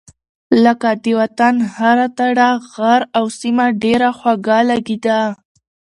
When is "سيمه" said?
3.39-3.65